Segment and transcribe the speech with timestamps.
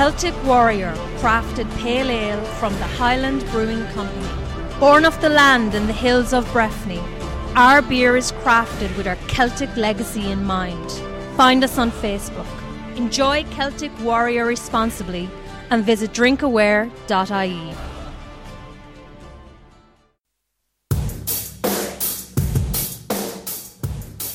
[0.00, 4.30] Celtic Warrior crafted pale ale from the Highland Brewing Company.
[4.78, 6.98] Born of the land in the hills of Breffni,
[7.54, 10.90] our beer is crafted with our Celtic legacy in mind.
[11.36, 12.46] Find us on Facebook.
[12.96, 15.28] Enjoy Celtic Warrior responsibly
[15.68, 17.74] and visit drinkaware.ie.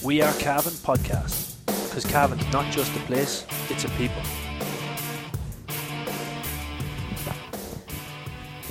[0.04, 4.22] We Are Cavan podcast because Cavan's not just a place, it's a people.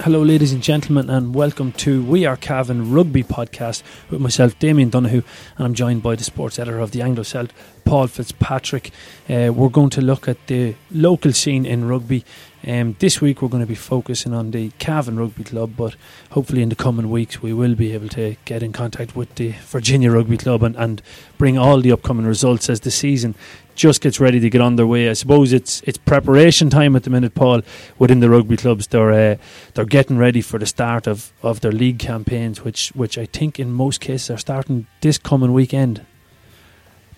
[0.05, 4.91] Hello, ladies and gentlemen, and welcome to We Are Cavan Rugby podcast with myself, Damien
[4.91, 5.23] Donoghue,
[5.57, 7.53] and I'm joined by the sports editor of the Anglo Celt,
[7.87, 8.91] Paul Fitzpatrick.
[9.31, 12.23] Uh, we're going to look at the local scene in rugby.
[12.67, 15.97] Um, this week we're going to be focusing on the Cavan Rugby Club, but
[16.31, 19.51] hopefully in the coming weeks we will be able to get in contact with the
[19.67, 21.03] Virginia Rugby Club and, and
[21.37, 23.35] bring all the upcoming results as the season
[23.75, 25.11] just gets ready to get underway.
[25.11, 27.63] I suppose it's it's preparation time at the minute, Paul,
[27.99, 28.87] within the rugby clubs.
[28.87, 29.37] They're uh,
[29.75, 33.59] they're getting ready for the start of, of their league campaigns, which which I think
[33.59, 36.07] in most cases are starting this coming weekend.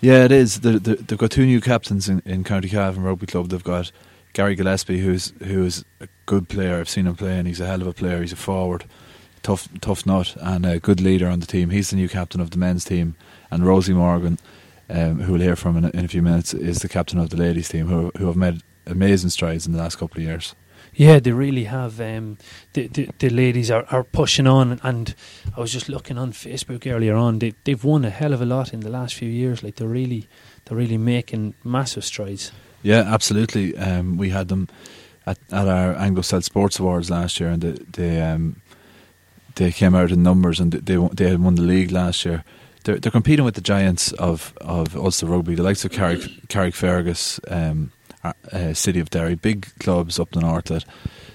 [0.00, 0.60] Yeah, it is.
[0.60, 3.48] The, the, they've got two new captains in, in County Cavan Rugby Club.
[3.48, 3.92] They've got
[4.36, 6.78] Gary Gillespie, who's who's a good player.
[6.78, 8.20] I've seen him play, and he's a hell of a player.
[8.20, 8.84] He's a forward,
[9.42, 11.70] tough tough nut, and a good leader on the team.
[11.70, 13.14] He's the new captain of the men's team,
[13.50, 14.38] and Rosie Morgan,
[14.90, 17.30] um, who we'll hear from in a, in a few minutes, is the captain of
[17.30, 20.54] the ladies' team, who who have made amazing strides in the last couple of years.
[20.92, 21.98] Yeah, they really have.
[21.98, 22.36] Um,
[22.74, 25.14] the, the, the ladies are, are pushing on, and
[25.56, 27.38] I was just looking on Facebook earlier on.
[27.38, 29.62] They they've won a hell of a lot in the last few years.
[29.62, 30.28] Like they're really
[30.66, 32.52] they're really making massive strides.
[32.86, 33.76] Yeah, absolutely.
[33.76, 34.68] Um, we had them
[35.26, 38.62] at, at our Anglo Celt Sports Awards last year, and they they, um,
[39.56, 42.44] they came out in numbers, and they they had won the league last year.
[42.84, 47.40] They're, they're competing with the giants of, of Ulster Rugby, the likes of Carrick, Carrickfergus,
[47.50, 47.90] um,
[48.22, 50.84] uh, City of Derry, big clubs up the north that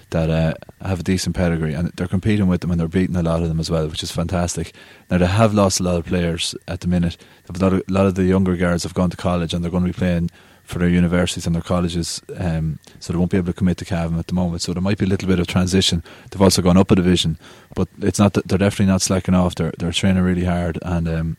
[0.08, 3.22] that uh, have a decent pedigree, and they're competing with them, and they're beating a
[3.22, 4.72] lot of them as well, which is fantastic.
[5.10, 7.18] Now they have lost a lot of players at the minute.
[7.54, 9.70] A lot of, a lot of the younger guards have gone to college, and they're
[9.70, 10.30] going to be playing
[10.64, 13.84] for their universities and their colleges, um, so they won't be able to commit to
[13.84, 14.62] Cavan at the moment.
[14.62, 16.02] So there might be a little bit of transition.
[16.30, 17.38] They've also gone up a division,
[17.74, 18.34] but it's not.
[18.34, 19.54] That they're definitely not slacking off.
[19.54, 21.36] They're they're training really hard, and um,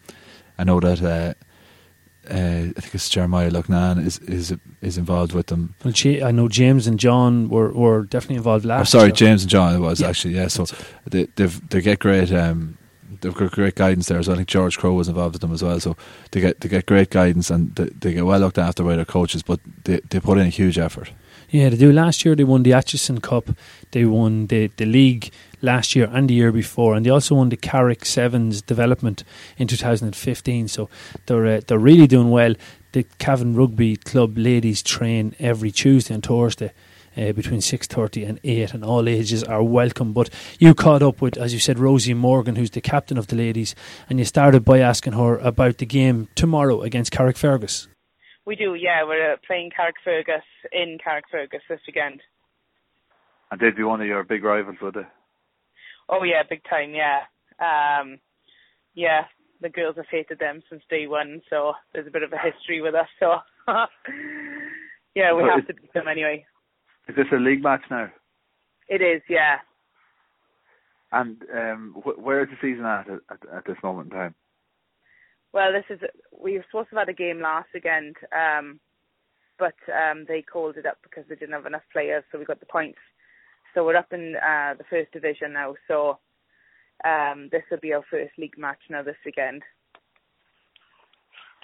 [0.58, 1.02] I know that.
[1.02, 1.34] Uh,
[2.30, 5.76] uh, I think it's Jeremiah Loughnane is is is involved with them.
[5.84, 5.94] Well,
[6.26, 8.96] I know James and John were, were definitely involved last.
[8.96, 10.08] Oh, sorry, James and John it was yeah.
[10.08, 10.48] actually yeah.
[10.48, 10.66] So
[11.06, 12.78] they they get great um,
[13.24, 14.22] they've got great guidance there.
[14.22, 15.80] So I think George Crow was involved with them as well.
[15.80, 15.96] So
[16.32, 19.06] they get they get great guidance and they, they get well looked after by their
[19.06, 19.42] coaches.
[19.42, 21.12] But they they put in a huge effort.
[21.50, 21.92] Yeah, they do.
[21.92, 23.50] Last year they won the Atchison Cup.
[23.92, 27.50] They won the the league last year and the year before, and they also won
[27.50, 29.24] the Carrick Sevens development
[29.58, 30.68] in 2015.
[30.68, 30.90] So
[31.26, 32.56] they're uh, they're really doing well.
[32.92, 36.72] The Cavan Rugby Club ladies train every Tuesday and Thursday.
[37.16, 40.30] Uh, between 6.30 and 8 and all ages are welcome but
[40.60, 43.76] you caught up with as you said Rosie Morgan who's the captain of the ladies
[44.10, 47.88] and you started by asking her about the game tomorrow against Carrickfergus
[48.46, 50.42] we do yeah we're uh, playing Carrickfergus
[50.72, 52.22] in Carrickfergus this weekend
[53.52, 55.08] and they'd be one of your big rivals would they
[56.10, 56.94] Oh yeah, big time.
[56.94, 57.22] Yeah,
[57.60, 58.20] um,
[58.94, 59.26] yeah.
[59.62, 62.82] The girls have hated them since day one, so there's a bit of a history
[62.82, 63.08] with us.
[63.20, 63.36] So
[65.16, 66.46] yeah, we have to beat them anyway.
[67.08, 68.10] Is this a league match now?
[68.90, 69.58] It is, yeah.
[71.12, 74.36] And um, wh- where is the season at, at at this moment in time?
[75.52, 76.00] Well, this is
[76.38, 78.80] we were supposed to have had a game last weekend, um,
[79.60, 82.60] but um, they called it up because they didn't have enough players, so we got
[82.60, 82.98] the points
[83.74, 85.76] so we're up in uh, the first division now.
[85.88, 86.20] So
[87.04, 89.64] um, this will be our first league match now this weekend.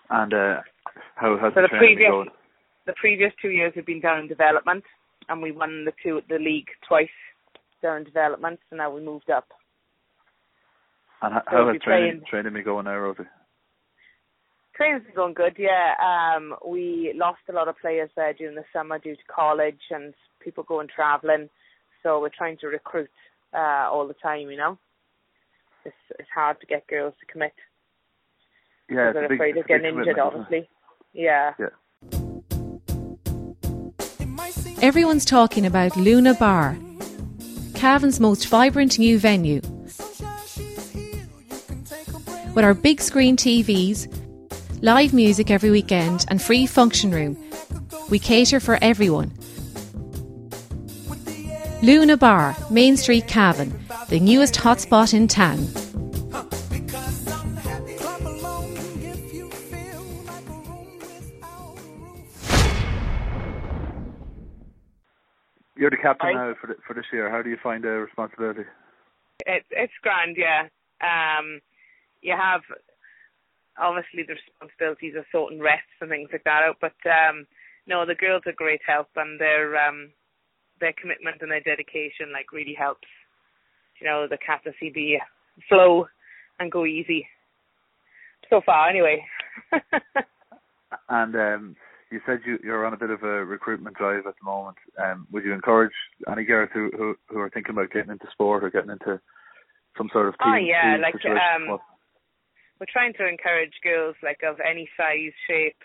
[0.10, 0.62] And uh,
[1.16, 2.30] how has so the, the previous, going?
[2.88, 4.84] The previous two years we've been down in development,
[5.30, 7.08] and we won the two the league twice
[7.82, 8.60] during development.
[8.70, 9.48] So now we moved up.
[11.22, 13.24] And how, so how has training, training been going now, Rosie?
[14.76, 15.94] Training's been going good, yeah.
[16.00, 20.14] Um, we lost a lot of players there during the summer due to college and
[20.40, 21.50] people going travelling.
[22.02, 23.10] So we're trying to recruit
[23.54, 24.78] uh, all the time, you know.
[25.86, 27.54] It's it's hard to get girls to commit.
[28.90, 30.70] Yeah, they're afraid of getting injured, obviously.
[31.14, 31.54] Yeah.
[31.60, 31.68] Yeah.
[34.90, 36.76] Everyone's talking about Luna Bar,
[37.76, 39.62] Cavan's most vibrant new venue.
[42.56, 44.12] With our big screen TVs,
[44.82, 47.38] live music every weekend, and free function room,
[48.10, 49.32] we cater for everyone
[51.84, 53.72] Luna Bar, Main Street, Cavan,
[54.08, 55.68] the newest hotspot in town.
[65.80, 66.34] You're the captain Aye.
[66.34, 67.30] now for the, for this year.
[67.32, 68.68] How do you find the responsibility?
[69.46, 70.68] It, it's grand, yeah.
[71.02, 71.62] Um,
[72.22, 72.62] you have
[73.80, 77.48] obviously the responsibilities of sorting rests and things like that out, but um,
[77.88, 80.12] no, the girls are great help, and their um,
[80.82, 83.08] their commitment and their dedication like really helps.
[84.02, 85.20] You know, the captaincy be
[85.68, 86.08] flow
[86.60, 87.28] and go easy.
[88.50, 89.26] So far, anyway.
[91.08, 91.76] And um,
[92.12, 94.78] you said you, you're on a bit of a recruitment drive at the moment.
[95.02, 95.94] Um, would you encourage
[96.32, 99.20] any girls who, who who are thinking about getting into sport or getting into
[99.98, 100.54] some sort of team?
[100.54, 101.82] Oh, yeah, team like, um, What-
[102.80, 105.84] we're trying to encourage girls like of any size, shape,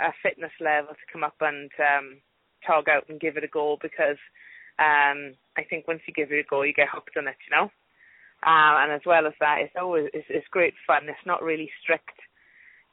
[0.00, 2.18] uh, fitness level to come up and um,
[2.64, 4.18] tog out and give it a go because
[4.78, 7.56] um, I think once you give it a go, you get hooked on it, you
[7.56, 7.70] know.
[8.44, 11.08] Um, and as well as that, it's always it's, it's great fun.
[11.08, 12.18] It's not really strict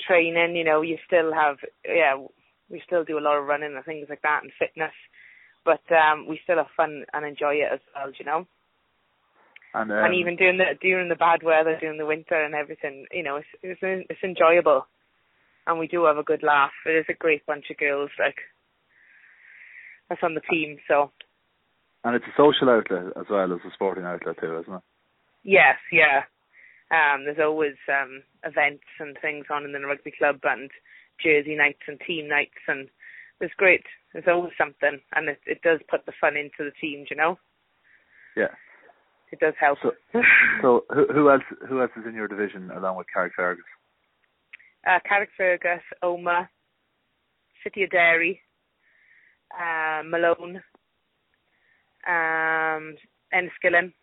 [0.05, 0.81] training, you know.
[0.81, 2.15] You still have yeah,
[2.69, 4.93] we still do a lot of running and things like that and fitness,
[5.65, 8.45] but um, we still have fun and enjoy it as well, you know
[9.73, 13.05] and, um, and even during the during the bad weather, during the winter and everything,
[13.11, 13.79] you know, it's it's
[14.09, 14.87] it's enjoyable,
[15.67, 16.71] and we do have a good laugh.
[16.85, 18.37] It is a great bunch of girls, like
[20.09, 20.77] that's on the team.
[20.87, 21.11] So
[22.03, 24.81] and it's a social outlet as well as a sporting outlet too, isn't it?
[25.43, 26.23] yes, yeah.
[26.91, 30.71] Um, there's always um events and things on in the rugby club and
[31.23, 32.89] jersey nights and team nights and
[33.39, 33.83] there's great.
[34.11, 37.39] There's always something, and it it does put the fun into the teams, you know.
[38.35, 38.51] Yeah.
[39.31, 39.77] It does help.
[39.83, 39.91] So,
[40.61, 43.63] so who, who else who else is in your division along with Carrickfergus?
[44.87, 46.47] uh, Carrickfergus, Omagh,
[47.63, 48.41] City of Derry,
[49.53, 50.61] uh, Malone,
[52.07, 52.95] um,
[53.33, 53.93] Enniskillen.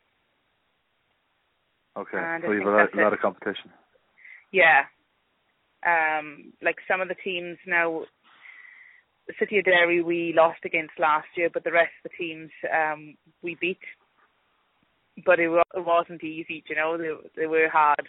[1.97, 3.71] Okay, And so you've a lot, a lot of competition.
[4.53, 4.83] Yeah.
[5.87, 8.03] Um, like some of the teams now,
[9.39, 13.17] City of Derry we lost against last year, but the rest of the teams um,
[13.43, 13.79] we beat.
[15.25, 16.99] But it, it wasn't easy, you know.
[16.99, 17.11] They
[17.41, 18.07] they were hard,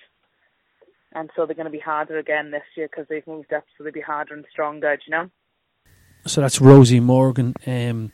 [1.14, 3.84] and so they're going to be harder again this year because they've moved up, so
[3.84, 5.30] they'll be harder and stronger, you know.
[6.26, 8.12] So that's Rosie Morgan um,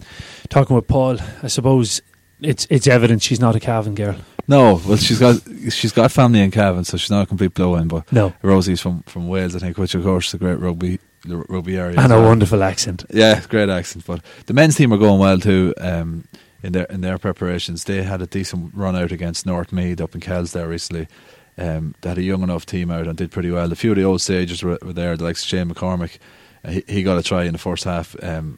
[0.49, 1.17] talking with Paul.
[1.41, 2.01] I suppose
[2.41, 4.15] it's it's evident she's not a Cavan girl.
[4.47, 7.87] No, well, she's got she's got family in Cavan, so she's not a complete blow-in.
[7.87, 10.99] But No, Rosie's from, from Wales, I think, which of course is a great rugby
[11.25, 11.97] rugby area.
[11.99, 12.25] and a well.
[12.27, 13.05] wonderful accent.
[13.09, 14.05] Yeah, great accent.
[14.05, 15.73] But the men's team are going well too.
[15.77, 16.25] Um,
[16.61, 20.13] in their in their preparations, they had a decent run out against North Meath up
[20.15, 21.07] in Kells there recently.
[21.57, 23.71] Um, they had a young enough team out and did pretty well.
[23.71, 26.17] A few of the old sages were, were there, the likes of Shane McCormick.
[26.65, 28.15] Uh, he, he got a try in the first half.
[28.23, 28.57] Um,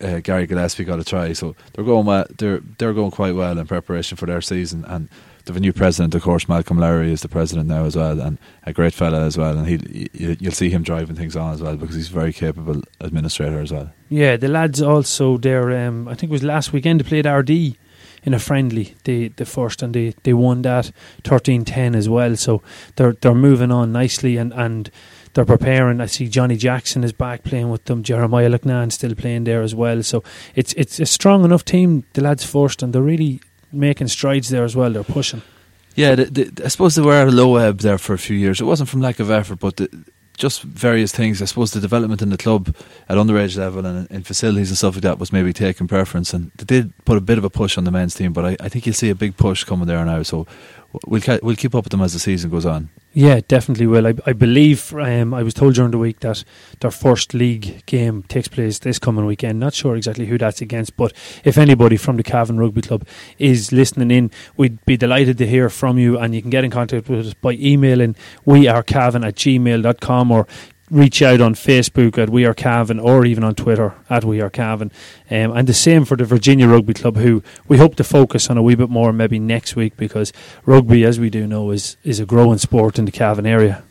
[0.00, 2.26] uh, Gary Gillespie got a try, so they're going well.
[2.36, 4.84] They're they're going quite well in preparation for their season.
[4.86, 5.08] And
[5.44, 6.48] they've a new president, of course.
[6.48, 9.56] Malcolm Lowry is the president now as well, and a great fella as well.
[9.56, 12.32] And he you, you'll see him driving things on as well because he's a very
[12.32, 13.92] capable administrator as well.
[14.08, 15.86] Yeah, the lads also there.
[15.86, 17.76] Um, I think it was last weekend they played RD
[18.22, 18.94] in a friendly.
[19.04, 20.92] They the first and they, they won that
[21.22, 22.36] 13-10 as well.
[22.36, 22.62] So
[22.96, 24.90] they're they're moving on nicely and and.
[25.34, 26.00] They're preparing.
[26.00, 28.02] I see Johnny Jackson is back playing with them.
[28.02, 30.02] Jeremiah Loughnane still playing there as well.
[30.02, 30.24] So
[30.54, 32.04] it's it's a strong enough team.
[32.14, 33.40] The lads first, and they're really
[33.72, 34.90] making strides there as well.
[34.90, 35.42] They're pushing.
[35.94, 38.36] Yeah, the, the, I suppose they were at a low ebb there for a few
[38.36, 38.60] years.
[38.60, 40.04] It wasn't from lack of effort, but the,
[40.36, 41.42] just various things.
[41.42, 42.74] I suppose the development in the club
[43.08, 46.32] at underage level and in, in facilities and stuff like that was maybe taking preference,
[46.32, 48.32] and they did put a bit of a push on the men's team.
[48.32, 50.22] But I, I think you'll see a big push coming there now.
[50.22, 50.46] So
[51.06, 52.90] we'll we'll keep up with them as the season goes on.
[53.12, 54.06] Yeah, definitely will.
[54.06, 56.44] I, I believe um, I was told during the week that
[56.78, 59.58] their first league game takes place this coming weekend.
[59.58, 63.04] Not sure exactly who that's against, but if anybody from the Cavan Rugby Club
[63.38, 66.18] is listening in, we'd be delighted to hear from you.
[66.18, 68.14] And you can get in contact with us by emailing
[68.46, 70.46] wearecavan at gmail.com or
[70.90, 74.50] reach out on Facebook at We Are Cavan or even on Twitter at We Are
[74.50, 74.90] Cavan.
[75.30, 78.58] Um, and the same for the Virginia Rugby Club, who we hope to focus on
[78.58, 80.32] a wee bit more maybe next week because
[80.66, 83.82] rugby, as we do know, is, is a growing sport in the Cavan area.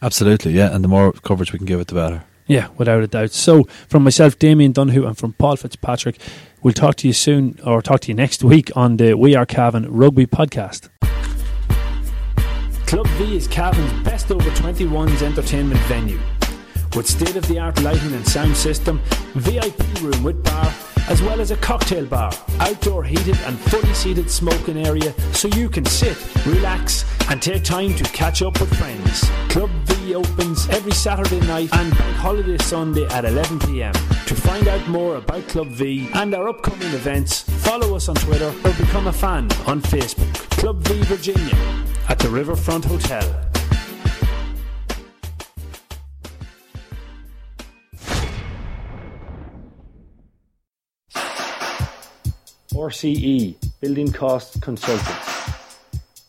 [0.00, 0.74] Absolutely, yeah.
[0.74, 2.24] And the more coverage we can give it, the better.
[2.46, 3.30] Yeah, without a doubt.
[3.30, 6.20] So, from myself, Damien Donoghue, and from Paul Fitzpatrick,
[6.62, 9.46] we'll talk to you soon or talk to you next week on the We Are
[9.46, 10.90] Cavan Rugby podcast.
[12.86, 16.20] Club V is Cavan's best over 21s entertainment venue.
[16.94, 19.00] With state of the art lighting and sound system,
[19.34, 20.72] VIP room with bar,
[21.08, 25.68] as well as a cocktail bar, outdoor heated and fully seated smoking area so you
[25.68, 29.28] can sit, relax, and take time to catch up with friends.
[29.48, 33.94] Club V opens every Saturday night and Holiday Sunday at 11pm.
[34.26, 38.54] To find out more about Club V and our upcoming events, follow us on Twitter
[38.64, 40.32] or become a fan on Facebook.
[40.60, 41.56] Club V Virginia
[42.08, 43.53] at the Riverfront Hotel.
[52.74, 55.52] RCE, Building Cost Consultants.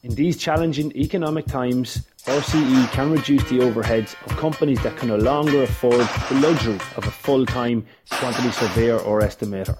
[0.03, 5.15] In these challenging economic times, RCE can reduce the overheads of companies that can no
[5.15, 9.75] longer afford the luxury of a full-time quantity surveyor or estimator.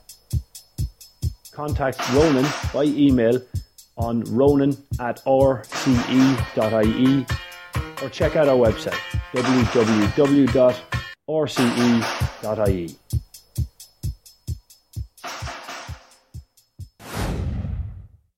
[1.52, 3.40] Contact Ronan by email
[3.98, 7.26] on ronan at rce.ie
[8.02, 9.00] or check out our website
[9.34, 10.76] www.rce.ie.